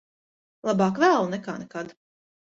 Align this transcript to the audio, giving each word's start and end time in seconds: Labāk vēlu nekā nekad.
Labāk 0.69 1.01
vēlu 1.03 1.27
nekā 1.33 1.55
nekad. 1.65 1.93